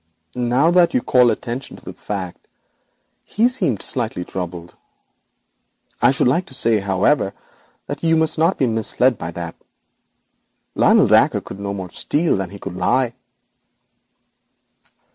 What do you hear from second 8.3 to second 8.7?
not be